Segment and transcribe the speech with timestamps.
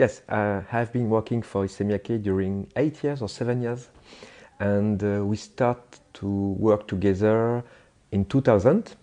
[0.00, 1.84] yes, I have been working for Issey
[2.18, 3.88] during eight years or seven years,
[4.58, 5.78] and uh, we start
[6.14, 7.62] to work together
[8.10, 8.94] in 2000.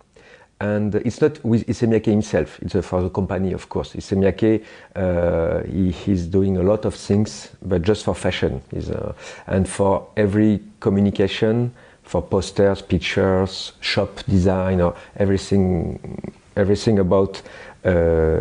[0.60, 3.94] And it's not with Issey himself, it's uh, for the company, of course.
[3.94, 4.64] Issey
[4.96, 8.60] uh, he, he's doing a lot of things, but just for fashion.
[8.74, 9.12] Uh,
[9.46, 17.40] and for every communication, for posters, pictures, shop design, or everything, everything about
[17.84, 18.40] uh,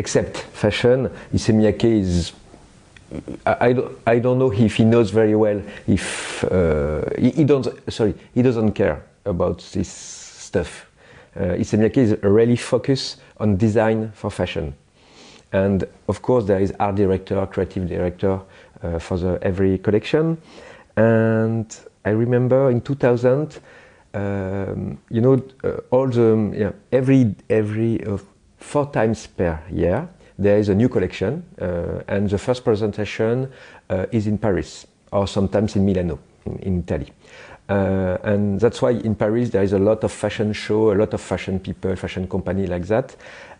[0.00, 1.10] except fashion.
[1.34, 1.52] Issey
[2.00, 2.32] is
[3.44, 3.74] I,
[4.06, 8.42] I, don't know if he knows very well if uh, he, he, don't sorry he
[8.42, 10.86] doesn't care about this stuff.
[11.36, 14.74] Uh, is really focused on design for fashion,
[15.52, 18.40] and of course there is art director, creative director
[18.82, 20.38] uh, for the every collection,
[20.96, 21.66] and
[22.04, 23.60] I remember in 2000,
[24.14, 28.00] um, you know, uh, all the yeah, every every
[28.60, 30.08] four times per year
[30.38, 33.50] there is a new collection, uh, and the first presentation
[33.90, 37.12] uh, is in Paris or sometimes in Milano, in, in Italy.
[37.68, 41.12] Uh, and that's why in Paris there is a lot of fashion show, a lot
[41.12, 43.14] of fashion people, fashion company like that.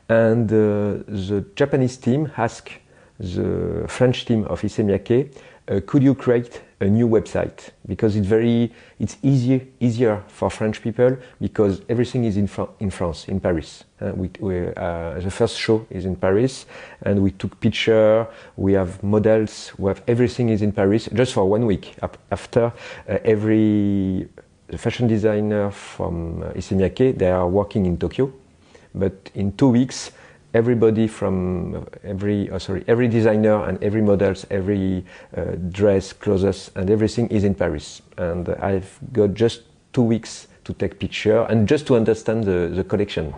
[0.09, 2.71] And uh, the Japanese team asked
[3.19, 5.37] the French team of Issey Miyake,
[5.69, 10.83] uh, could you create a new website because it's very it's easier easier for French
[10.83, 12.49] people because everything is in,
[12.81, 13.85] in France in Paris.
[14.01, 16.67] Uh, we, we uh, the first show is in Paris
[17.03, 18.27] and we took picture.
[18.57, 19.73] We have models.
[19.77, 21.95] We have everything is in Paris just for one week.
[22.31, 22.73] After
[23.09, 24.29] uh, every
[24.77, 28.33] fashion designer from uh, Issey Miyake they are working in Tokyo,
[28.95, 30.13] but in two weeks
[30.55, 35.05] everybody from every oh, sorry every designer and every models every
[35.37, 38.03] uh, dress clothes and everything is in paris.
[38.17, 39.63] And i've got just
[39.93, 43.35] two weeks to take picture and just to understand the, the collection.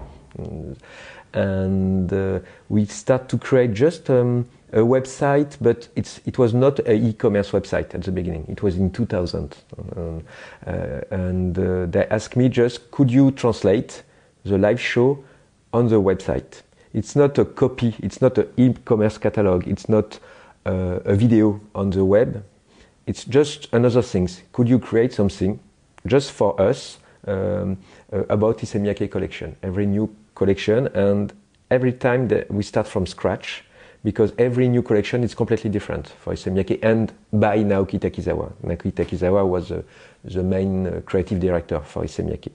[1.35, 6.79] And uh, we start to create just um, a website but it's it was not
[6.81, 8.47] an e-commerce website at the beginning.
[8.49, 9.57] It was in 2000
[9.97, 10.23] um,
[10.67, 10.71] uh,
[11.11, 14.03] and uh, they asked me just could you translate
[14.45, 15.25] the live show
[15.73, 16.63] on the website
[16.95, 20.19] it's not a copy, it's not an e-commerce catalog, it's not
[20.67, 22.45] uh, a video on the web.
[23.07, 24.29] It's just another thing.
[24.53, 25.59] Could you create something
[26.07, 27.79] just for us um,
[28.13, 29.57] uh, about Issey Miyake collection?
[29.63, 31.33] Every new collection and
[31.71, 33.65] every time that we start from scratch
[34.05, 38.53] because every new collection is completely different for Issey Miyake and by Naoki Takizawa.
[38.65, 39.83] Naoki Takizawa was uh,
[40.25, 42.53] the main uh, creative director for Issey Miyake.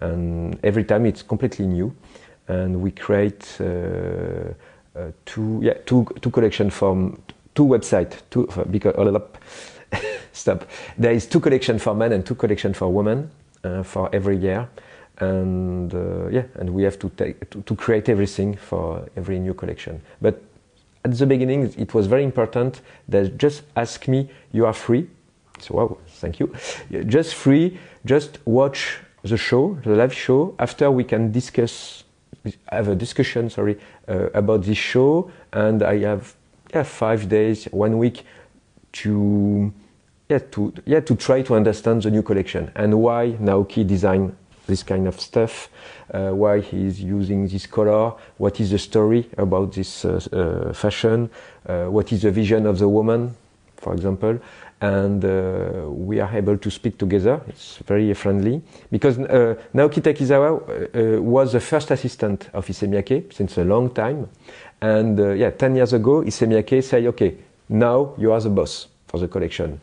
[0.00, 1.94] And every time it's completely new
[2.50, 3.64] and we create uh,
[4.98, 7.22] uh, two yeah two two collection from
[7.54, 8.94] two website two because
[10.32, 10.66] stop.
[10.98, 13.30] There is two collection for men and two collection for women
[13.64, 14.68] uh, for every year.
[15.18, 19.52] And uh, yeah and we have to take to, to, create everything for every new
[19.52, 20.00] collection.
[20.22, 20.42] But
[21.04, 25.08] at the beginning it was very important that just ask me you are free.
[25.58, 26.54] So wow thank you.
[27.06, 30.54] Just free just watch the show the live show.
[30.58, 32.04] After we can discuss
[32.70, 33.78] have a discussion, sorry,
[34.08, 36.34] uh, about this show, and I have
[36.72, 38.24] yeah five days, one week
[38.92, 39.72] to
[40.28, 42.70] yeah to yeah to try to understand the new collection.
[42.74, 44.36] And why Naoki designed
[44.66, 45.68] this kind of stuff,
[46.14, 51.28] uh, why he's using this color, what is the story about this uh, uh, fashion,
[51.66, 53.34] uh, what is the vision of the woman,
[53.76, 54.38] for example,
[54.80, 57.40] and uh, we are able to speak together.
[57.48, 63.32] It's very friendly because uh, Naoki Takizawa uh, was the first assistant of Issey Miyake
[63.32, 64.28] since a long time,
[64.80, 67.36] and yeah, ten years ago, Issey Miyake said, "Okay,
[67.68, 69.80] now you are the boss for the collection.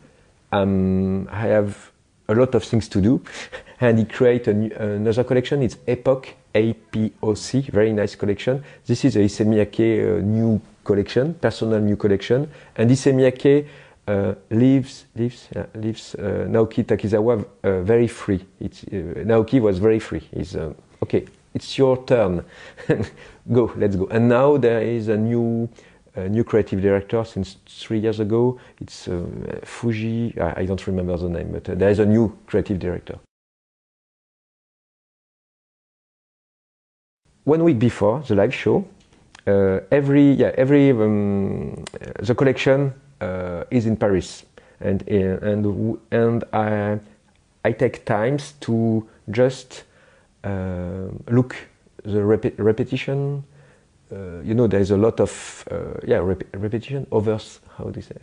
[0.51, 1.91] Um, I have
[2.27, 3.21] a lot of things to do,"
[3.81, 5.61] and he created another collection.
[5.61, 8.63] It's Epoch APOC, very nice collection.
[8.87, 13.61] This is a Issey Miyake new collection, personal new collection, and uh,
[14.49, 18.45] leaves leaves uh, leaves uh, Naoki Takizawa uh, very free.
[18.59, 20.21] It's, uh, Naoki was very free.
[20.33, 20.73] He's uh,
[21.03, 21.25] okay.
[21.53, 22.45] It's your turn.
[23.51, 24.05] go, let's go.
[24.07, 25.69] And now there is a new
[26.29, 28.59] new creative director since three years ago.
[28.81, 29.07] It's
[29.63, 30.33] Fuji.
[30.39, 33.19] I, I, don't remember the name, but there is a new creative director.
[37.43, 38.87] One week before the live show,
[39.45, 41.85] every yeah every um,
[42.19, 44.45] the collection uh, is in Paris,
[44.79, 46.99] and uh, and and I
[47.65, 49.83] I take times to just
[50.43, 51.55] uh, look
[52.03, 53.43] the rep repetition.
[54.09, 57.59] Uh, you know, there's a lot of uh, yeah rep repetition overs.
[57.77, 58.15] How do you say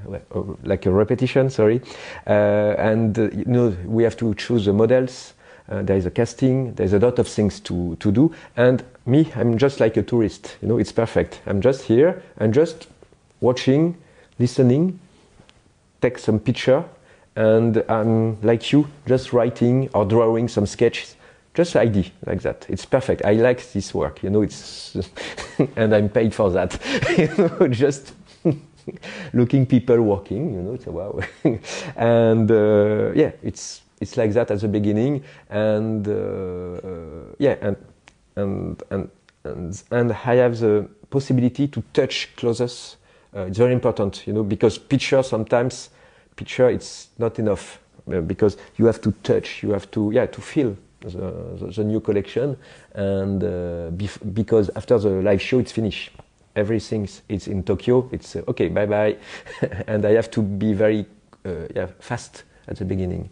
[0.64, 1.50] like a repetition?
[1.50, 1.82] Sorry,
[2.26, 5.34] uh, and you know we have to choose the models.
[5.68, 6.74] there is a casting.
[6.74, 8.34] There's a lot of things to to do.
[8.56, 10.56] And me, I'm just like a tourist.
[10.62, 11.40] You know, it's perfect.
[11.46, 12.88] I'm just here and just
[13.40, 13.96] watching,
[14.38, 14.98] listening,
[16.00, 16.84] take some picture,
[17.36, 21.16] and I'm like you, just writing or drawing some sketches.
[21.54, 22.66] Just ID like that.
[22.68, 23.24] It's perfect.
[23.24, 24.22] I like this work.
[24.22, 24.96] You know, it's
[25.76, 26.78] and I'm paid for that.
[27.16, 28.12] you know, just
[29.32, 30.54] looking people working.
[30.54, 31.20] You know, it's a wow.
[31.96, 37.76] and uh, yeah, it's it's like that at the beginning, and uh, uh, yeah, and
[38.36, 39.10] and and
[39.44, 42.96] and and I have the possibility to touch closest.
[43.34, 45.90] Uh, it's very important, you know, because picture sometimes
[46.36, 47.80] picture it's not enough
[48.12, 51.84] uh, because you have to touch, you have to yeah to feel the, the, the
[51.84, 52.56] new collection,
[52.94, 53.90] and uh,
[54.32, 56.10] because after the live show it's finished.
[56.56, 58.08] Everything it's in Tokyo.
[58.12, 59.16] It's uh, okay, bye bye,
[59.88, 61.04] and I have to be very
[61.44, 63.28] uh, yeah fast at the beginning.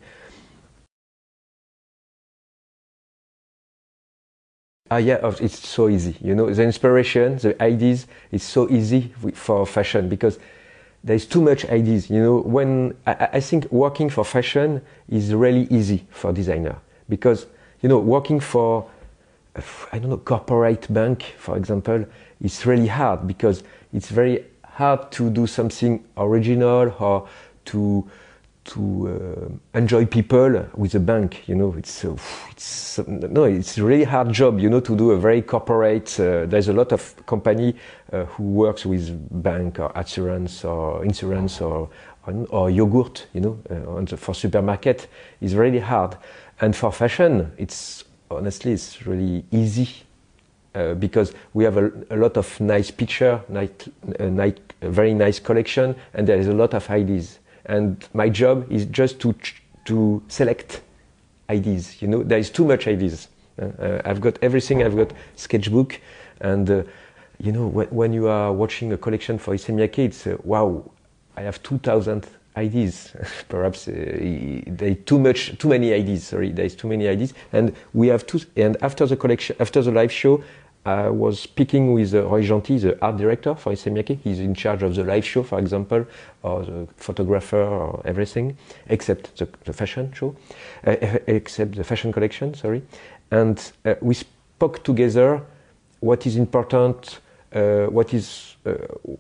[4.93, 6.15] Ah, yeah, it's so easy.
[6.21, 10.39] You know, the inspiration, the ideas, it's so easy for fashion because
[11.03, 12.11] there's too much ideas.
[12.11, 16.77] You know, when I, I, think working for fashion is really easy for designer
[17.09, 17.47] because
[17.81, 18.87] you know working for
[19.93, 22.05] I don't know corporate bank, for example,
[22.43, 23.65] is really hard because
[23.95, 27.27] it's very hard to do something original or
[27.65, 28.07] to
[28.65, 31.49] to uh, enjoy people with a bank.
[31.49, 32.17] You know, it's uh,
[32.51, 34.61] it's no, it's a really hard job.
[34.61, 36.19] You know, to do a very corporate.
[36.19, 37.75] Uh, there's a lot of company
[38.13, 39.11] uh, who works with
[39.43, 41.89] bank or assurance or insurance or
[42.27, 43.27] or, or yogurt.
[43.33, 45.09] You know, uh, the, for supermarket
[45.41, 46.17] is really hard,
[46.61, 49.89] and for fashion, it's honestly it's really easy.
[50.75, 53.69] Uh, because we have a, a, lot of nice picture, nice,
[54.19, 58.87] nice, very nice collection, and there is a lot of ideas and my job is
[58.87, 59.35] just to
[59.85, 60.83] to select
[61.51, 62.01] ideas.
[62.01, 63.29] You know, there is too much ideas.
[63.61, 64.83] Uh, I've got everything.
[64.83, 66.01] I've got sketchbook,
[66.41, 66.83] and uh,
[67.39, 70.91] you know, when, when, you are watching a collection for Issey Miyake, it's uh, wow.
[71.37, 72.27] I have two thousand
[72.57, 73.13] ideas.
[73.49, 73.93] Perhaps uh,
[74.67, 76.25] there too much, too many ideas.
[76.25, 78.41] Sorry, there is too many ideas, and we have two.
[78.57, 80.43] And after the collection, after the live show,
[80.85, 84.19] I was speaking with uh, Roy Gentil, the art director for Issey Miyake.
[84.23, 86.05] He's in charge of the live show, for example,
[86.43, 88.57] or the photographer, or everything,
[88.89, 90.35] except the, the fashion show,
[90.85, 90.91] uh,
[91.29, 92.83] except the fashion collection, sorry.
[93.31, 95.43] And uh, we spoke together
[96.01, 97.21] what is important,
[97.55, 98.73] uh, what is, uh,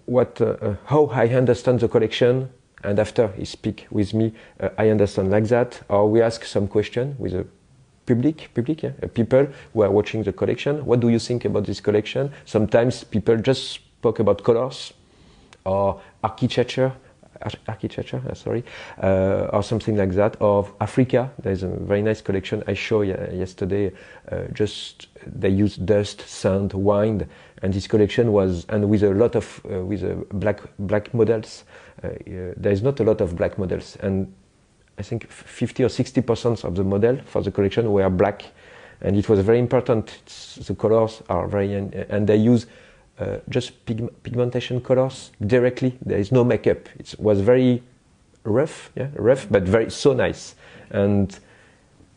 [0.06, 2.50] what, uh, how I understand the collection,
[2.82, 4.32] and after he speak with me,
[4.76, 7.46] I understand like that, or we ask some question with a
[8.06, 10.84] public, public, yeah, uh, people who are watching the collection.
[10.84, 12.32] What do you think about this collection?
[12.44, 14.92] Sometimes people just spoke about colors
[15.64, 16.92] or architecture,
[17.68, 18.64] architecture, uh, sorry,
[19.02, 20.36] uh, or something like that.
[20.40, 23.92] Of Africa, there's a very nice collection I showed yesterday.
[24.30, 27.26] Uh, just they use dust, sand, wind,
[27.62, 31.64] and this collection was and with a lot of uh, with black black models.
[32.02, 34.32] there is not a lot of black models, and
[34.98, 38.44] I think 50 or 60 percent of the model for the collection were black,
[39.00, 40.18] and it was very important.
[40.24, 42.66] It's, the colors are very and they use
[43.18, 45.96] uh, just pig, pigmentation colors directly.
[46.04, 46.88] There is no makeup.
[46.98, 47.82] It was very
[48.44, 50.54] rough, yeah, rough, but very so nice.
[50.90, 51.38] And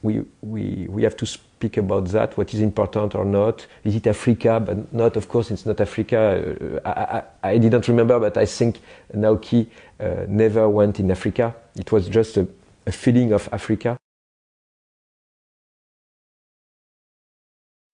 [0.01, 2.37] we we we have to speak about that.
[2.37, 3.65] What is important or not?
[3.83, 4.59] Is it Africa?
[4.59, 6.79] But not, of course, it's not Africa.
[6.85, 8.79] Uh, I, I, I, didn't remember, but I think
[9.13, 9.67] Naoki
[9.99, 11.55] uh, never went in Africa.
[11.75, 12.47] It was just a
[12.85, 13.97] a feeling of Africa.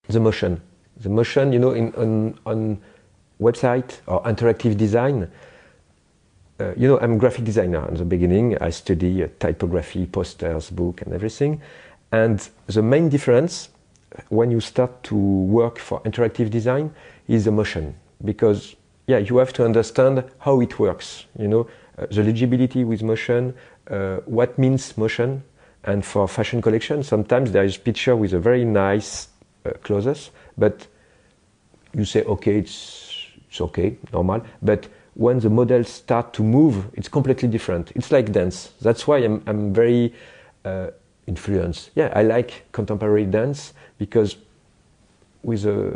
[0.08, 0.60] The motion.
[0.96, 2.78] The motion, you know, in, on, on
[3.40, 5.30] website or interactive design,
[6.60, 8.58] uh, you know, I'm a graphic designer in the beginning.
[8.60, 11.60] I study uh, typography, posters, book, and everything.
[12.12, 13.70] And the main difference
[14.28, 16.94] when you start to work for interactive design
[17.26, 17.94] is the motion.
[18.22, 21.66] Because, yeah, you have to understand how it works, you know,
[21.98, 23.54] uh, the legibility with motion,
[24.26, 25.42] what means motion.
[25.84, 29.28] And for fashion collection, sometimes there is picture with a very nice
[29.64, 30.86] uh, closes, but
[31.92, 34.42] you say, okay, it's, it's okay, normal.
[34.62, 37.90] But when the models start to move, it's completely different.
[37.96, 38.70] It's like dance.
[38.80, 40.14] That's why I'm, I'm very
[40.64, 40.88] uh,
[41.26, 41.90] influenced.
[41.94, 44.36] Yeah, I like contemporary dance because
[45.42, 45.92] with a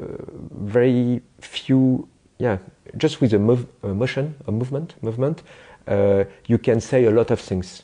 [0.50, 2.58] very few, yeah,
[2.96, 5.42] just with a, move, a motion, a movement, movement,
[5.86, 7.82] uh, you can say a lot of things.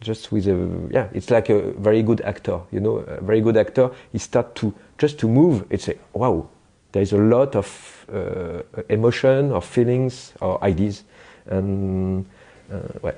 [0.00, 3.56] Just with a yeah it's like a very good actor you know a very good
[3.56, 6.46] actor he start to just to move it's a wow
[6.94, 11.02] there's a lot of uh, emotion or feelings or ideas.
[11.46, 12.24] And
[12.72, 13.14] uh, well